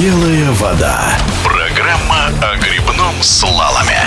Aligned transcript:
Белая 0.00 0.50
вода. 0.52 1.18
Программа 1.44 2.28
о 2.40 2.56
грибном 2.56 3.22
слаломе. 3.22 3.99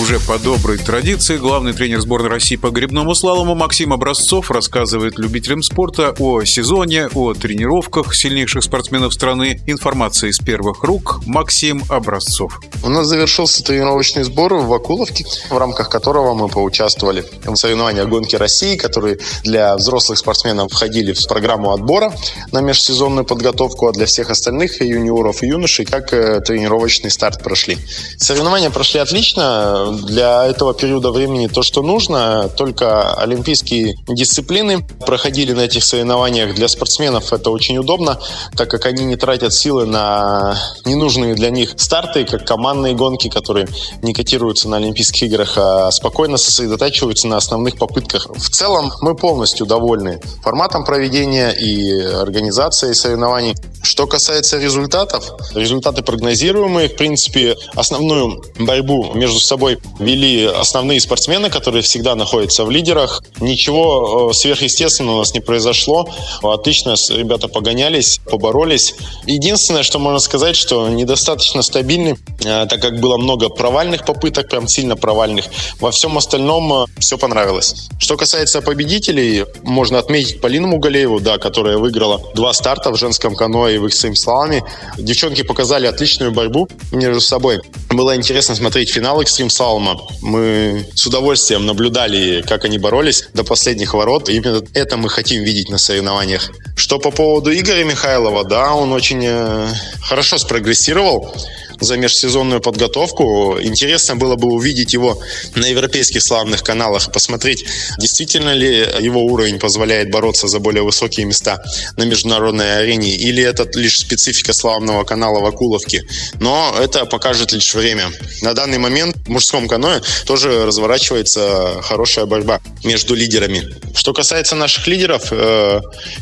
Уже 0.00 0.18
по 0.20 0.38
доброй 0.38 0.78
традиции 0.78 1.36
главный 1.36 1.74
тренер 1.74 2.00
сборной 2.00 2.30
России 2.30 2.56
по 2.56 2.70
грибному 2.70 3.14
слалому 3.14 3.54
Максим 3.54 3.92
Образцов 3.92 4.50
рассказывает 4.50 5.18
любителям 5.18 5.62
спорта 5.62 6.14
о 6.18 6.44
сезоне, 6.44 7.08
о 7.12 7.34
тренировках 7.34 8.14
сильнейших 8.14 8.64
спортсменов 8.64 9.12
страны. 9.12 9.60
Информация 9.66 10.30
из 10.30 10.38
первых 10.38 10.82
рук. 10.82 11.20
Максим 11.26 11.82
Образцов. 11.90 12.58
У 12.82 12.88
нас 12.88 13.06
завершился 13.06 13.62
тренировочный 13.62 14.22
сбор 14.22 14.54
в 14.54 14.66
Вакуловке, 14.68 15.26
в 15.50 15.58
рамках 15.58 15.90
которого 15.90 16.32
мы 16.32 16.48
поучаствовали 16.48 17.26
в 17.44 17.54
соревнованиях 17.54 18.08
гонки 18.08 18.34
России, 18.34 18.76
которые 18.76 19.18
для 19.44 19.76
взрослых 19.76 20.18
спортсменов 20.18 20.72
входили 20.72 21.12
в 21.12 21.26
программу 21.28 21.70
отбора 21.70 22.14
на 22.50 22.62
межсезонную 22.62 23.26
подготовку, 23.26 23.88
а 23.88 23.92
для 23.92 24.06
всех 24.06 24.30
остальных 24.30 24.80
юниоров 24.80 25.42
и 25.42 25.48
юношей 25.48 25.84
как 25.84 26.14
э, 26.14 26.40
тренировочный 26.40 27.10
старт 27.10 27.42
прошли. 27.42 27.76
Соревнования 28.16 28.70
прошли 28.70 28.98
отлично 28.98 29.81
для 29.90 30.46
этого 30.46 30.74
периода 30.74 31.10
времени 31.10 31.46
то, 31.46 31.62
что 31.62 31.82
нужно. 31.82 32.48
Только 32.56 33.14
олимпийские 33.14 33.96
дисциплины 34.08 34.86
проходили 35.06 35.52
на 35.52 35.62
этих 35.62 35.84
соревнованиях. 35.84 36.54
Для 36.54 36.68
спортсменов 36.68 37.32
это 37.32 37.50
очень 37.50 37.78
удобно, 37.78 38.18
так 38.56 38.70
как 38.70 38.86
они 38.86 39.04
не 39.04 39.16
тратят 39.16 39.52
силы 39.52 39.86
на 39.86 40.56
ненужные 40.84 41.34
для 41.34 41.50
них 41.50 41.74
старты, 41.76 42.24
как 42.24 42.46
командные 42.46 42.94
гонки, 42.94 43.28
которые 43.28 43.66
не 44.02 44.12
котируются 44.12 44.68
на 44.68 44.76
Олимпийских 44.76 45.24
играх, 45.24 45.54
а 45.56 45.90
спокойно 45.90 46.36
сосредотачиваются 46.36 47.28
на 47.28 47.36
основных 47.36 47.76
попытках. 47.76 48.28
В 48.30 48.50
целом 48.50 48.92
мы 49.00 49.14
полностью 49.14 49.66
довольны 49.66 50.20
форматом 50.42 50.84
проведения 50.84 51.50
и 51.50 51.92
организацией 52.00 52.94
соревнований. 52.94 53.54
Что 53.82 54.06
касается 54.06 54.58
результатов, 54.58 55.24
результаты 55.54 56.02
прогнозируемые. 56.02 56.88
В 56.88 56.96
принципе, 56.96 57.56
основную 57.74 58.42
борьбу 58.58 59.12
между 59.14 59.40
собой 59.40 59.71
вели 59.98 60.44
основные 60.44 61.00
спортсмены, 61.00 61.50
которые 61.50 61.82
всегда 61.82 62.14
находятся 62.14 62.64
в 62.64 62.70
лидерах. 62.70 63.22
Ничего 63.40 64.30
э, 64.30 64.34
сверхъестественного 64.34 65.16
у 65.16 65.18
нас 65.18 65.34
не 65.34 65.40
произошло. 65.40 66.08
Отлично 66.42 66.94
ребята 67.10 67.48
погонялись, 67.48 68.20
поборолись. 68.30 68.94
Единственное, 69.26 69.82
что 69.82 69.98
можно 69.98 70.18
сказать, 70.18 70.56
что 70.56 70.88
недостаточно 70.88 71.62
стабильны, 71.62 72.18
э, 72.44 72.66
так 72.66 72.80
как 72.80 73.00
было 73.00 73.16
много 73.16 73.48
провальных 73.48 74.04
попыток, 74.04 74.48
прям 74.48 74.68
сильно 74.68 74.96
провальных. 74.96 75.46
Во 75.80 75.90
всем 75.90 76.16
остальном 76.18 76.72
э, 76.72 76.86
все 76.98 77.18
понравилось. 77.18 77.88
Что 77.98 78.16
касается 78.16 78.62
победителей, 78.62 79.44
можно 79.62 79.98
отметить 79.98 80.40
Полину 80.40 80.68
Мугалееву, 80.68 81.20
да, 81.20 81.38
которая 81.38 81.78
выиграла 81.78 82.20
два 82.34 82.52
старта 82.52 82.90
в 82.90 82.96
женском 82.96 83.34
каноэ 83.34 83.76
и 83.76 83.78
в 83.78 83.86
их 83.86 83.94
словами. 83.94 84.64
Девчонки 84.98 85.42
показали 85.42 85.86
отличную 85.86 86.32
борьбу 86.32 86.68
между 86.90 87.20
собой. 87.20 87.60
Было 87.92 88.16
интересно 88.16 88.54
смотреть 88.54 88.90
финал 88.90 89.20
Extreme 89.20 89.48
Salma. 89.48 90.00
Мы 90.22 90.86
с 90.94 91.06
удовольствием 91.06 91.66
наблюдали, 91.66 92.42
как 92.42 92.64
они 92.64 92.78
боролись 92.78 93.28
до 93.34 93.44
последних 93.44 93.92
ворот. 93.92 94.30
Именно 94.30 94.62
это 94.72 94.96
мы 94.96 95.10
хотим 95.10 95.42
видеть 95.42 95.68
на 95.68 95.76
соревнованиях. 95.76 96.50
Что 96.74 96.98
по 96.98 97.10
поводу 97.10 97.52
Игоря 97.52 97.84
Михайлова, 97.84 98.44
да, 98.44 98.72
он 98.74 98.92
очень 98.92 99.22
э, 99.22 99.68
хорошо 100.00 100.38
спрогрессировал 100.38 101.34
за 101.82 101.96
межсезонную 101.96 102.60
подготовку. 102.60 103.58
Интересно 103.60 104.16
было 104.16 104.36
бы 104.36 104.48
увидеть 104.48 104.92
его 104.92 105.18
на 105.54 105.66
европейских 105.66 106.22
славных 106.22 106.62
каналах, 106.62 107.12
посмотреть, 107.12 107.64
действительно 107.98 108.54
ли 108.54 108.86
его 109.00 109.24
уровень 109.24 109.58
позволяет 109.58 110.10
бороться 110.10 110.48
за 110.48 110.58
более 110.58 110.82
высокие 110.82 111.26
места 111.26 111.62
на 111.96 112.04
международной 112.04 112.78
арене, 112.78 113.14
или 113.14 113.42
это 113.42 113.68
лишь 113.78 114.00
специфика 114.00 114.52
славного 114.52 115.04
канала 115.04 115.40
Вакуловки. 115.40 116.02
Но 116.40 116.74
это 116.80 117.04
покажет 117.06 117.52
лишь 117.52 117.74
время. 117.74 118.10
На 118.42 118.54
данный 118.54 118.78
момент 118.78 119.16
в 119.26 119.28
мужском 119.28 119.68
каное 119.68 120.02
тоже 120.26 120.66
разворачивается 120.66 121.80
хорошая 121.82 122.26
борьба 122.26 122.60
между 122.84 123.14
лидерами. 123.14 123.62
Что 123.94 124.12
касается 124.12 124.56
наших 124.56 124.86
лидеров, 124.86 125.28
э, 125.30 125.80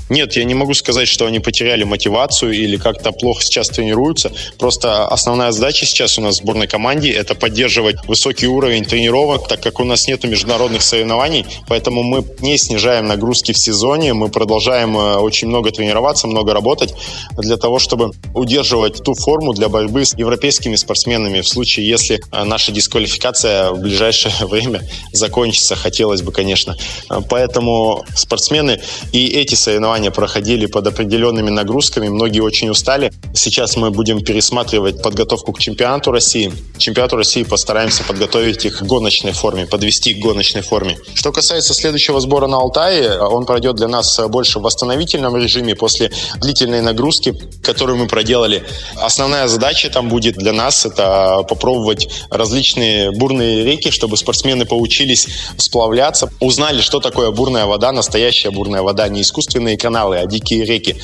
нет, 0.09 0.37
я 0.37 0.45
не 0.45 0.55
могу 0.55 0.75
сказать, 0.75 1.09
что 1.09 1.27
они 1.27 1.39
потеряли 1.39 1.85
мотивацию 1.85 2.53
или 2.53 2.77
как-то 2.77 3.13
плохо 3.13 3.43
сейчас 3.43 3.69
тренируются. 3.69 4.33
Просто 4.59 5.07
основная 5.07 5.50
Задача 5.53 5.85
сейчас 5.87 6.17
у 6.19 6.21
нас 6.21 6.37
в 6.37 6.43
сборной 6.43 6.69
команде– 6.69 7.11
это 7.11 7.35
поддерживать 7.35 7.97
высокий 8.07 8.47
уровень 8.47 8.85
тренировок, 8.85 9.49
так 9.49 9.61
как 9.61 9.81
у 9.81 9.85
нас 9.85 10.07
нет 10.07 10.23
международных 10.23 10.83
соревнований, 10.83 11.45
поэтому 11.67 12.03
мы 12.03 12.25
не 12.41 12.57
снижаем 12.57 13.09
нагрузки 13.09 13.53
в 13.53 13.59
сезоне, 13.59 14.15
мы 14.15 14.29
продолжаем 14.29 14.97
э, 14.97 15.17
очень 15.17 15.49
много 15.49 15.71
тренироваться, 15.73 16.29
много 16.29 16.55
работать 16.55 16.95
для 17.37 17.57
того, 17.57 17.79
чтобы 17.79 18.13
удерживать 18.35 19.03
ту 19.03 19.15
форму 19.15 19.53
для 19.53 19.69
борьбы 19.69 20.05
с 20.05 20.15
европейскими 20.15 20.77
спортсменами 20.77 21.41
в 21.41 21.49
случае, 21.49 21.89
если 21.89 22.21
э, 22.33 22.45
наша 22.45 22.71
дисквалификация 22.71 23.71
в 23.71 23.81
ближайшее 23.81 24.33
время 24.43 24.83
закончится, 25.13 25.75
хотелось 25.75 26.23
бы, 26.23 26.31
конечно. 26.31 26.77
Э, 27.11 27.21
поэтому 27.29 28.05
спортсмены 28.15 28.81
и 29.13 29.27
эти 29.27 29.57
соревнования 29.57 30.13
проходили 30.13 30.67
под 30.67 30.87
определенными 30.87 31.51
нагрузками, 31.51 32.09
многие 32.09 32.41
очень 32.41 32.69
устали. 32.69 33.13
Сейчас 33.35 33.77
мы 33.77 33.91
будем 33.91 34.23
пересматривать 34.23 35.03
подготовку 35.03 35.30
подготовку 35.31 35.53
к 35.53 35.59
чемпионату 35.61 36.11
России. 36.11 36.53
К 36.75 36.79
чемпионату 36.79 37.17
России 37.17 37.45
постараемся 37.45 38.03
подготовить 38.05 38.65
их 38.65 38.79
к 38.79 38.83
гоночной 38.83 39.33
форме, 39.33 39.67
подвести 39.67 40.15
к 40.15 40.19
гоночной 40.19 40.63
форме. 40.63 40.99
Что 41.15 41.31
касается 41.31 41.73
следующего 41.73 42.21
сбора 42.21 42.49
на 42.49 42.57
Алтае, 42.57 43.21
он 43.21 43.47
пройдет 43.47 43.77
для 43.77 43.87
нас 43.87 44.19
больше 44.29 44.59
в 44.59 44.63
восстановительном 44.63 45.37
режиме 45.37 45.75
после 45.75 46.11
длительной 46.37 46.81
нагрузки, 46.81 47.35
которую 47.63 47.99
мы 47.99 48.09
проделали. 48.09 48.65
Основная 48.97 49.47
задача 49.47 49.89
там 49.91 50.09
будет 50.09 50.35
для 50.35 50.53
нас 50.53 50.85
это 50.85 51.45
попробовать 51.49 52.09
различные 52.31 53.13
бурные 53.13 53.65
реки, 53.65 53.91
чтобы 53.91 54.17
спортсмены 54.17 54.65
поучились 54.65 55.29
сплавляться, 55.59 56.33
узнали, 56.41 56.81
что 56.81 57.01
такое 57.01 57.31
бурная 57.31 57.67
вода, 57.67 57.93
настоящая 57.93 58.51
бурная 58.51 58.83
вода, 58.83 59.09
не 59.09 59.23
искусственные 59.23 59.77
каналы, 59.77 60.17
а 60.17 60.27
дикие 60.27 60.65
реки. 60.65 60.97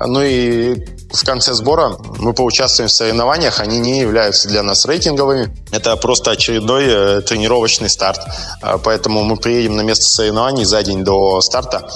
Ну 0.00 0.22
и 0.22 0.76
в 1.12 1.24
конце 1.24 1.52
сбора 1.54 1.96
мы 2.18 2.32
поучаствуем 2.32 2.88
в 2.88 2.92
соревнованиях, 2.92 3.60
они 3.66 3.78
не 3.78 4.00
являются 4.00 4.48
для 4.48 4.62
нас 4.62 4.84
рейтинговыми. 4.86 5.50
Это 5.72 5.96
просто 5.96 6.30
очередной 6.30 6.84
э, 6.86 7.20
тренировочный 7.22 7.88
старт. 7.88 8.20
Э, 8.62 8.78
поэтому 8.82 9.24
мы 9.24 9.36
приедем 9.36 9.76
на 9.76 9.82
место 9.82 10.06
соревнований 10.06 10.64
за 10.64 10.82
день 10.82 11.04
до 11.04 11.40
старта 11.40 11.88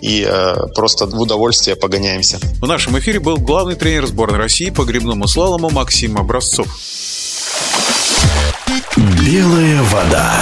и 0.00 0.26
э, 0.28 0.68
просто 0.74 1.06
в 1.06 1.20
удовольствие 1.20 1.76
погоняемся. 1.76 2.38
В 2.60 2.66
нашем 2.66 2.98
эфире 2.98 3.20
был 3.20 3.36
главный 3.36 3.74
тренер 3.74 4.06
сборной 4.06 4.38
России 4.38 4.70
по 4.70 4.84
грибному 4.84 5.26
слалому 5.26 5.70
Максим 5.70 6.16
Образцов. 6.16 6.66
Белая 8.96 9.82
вода. 9.82 10.32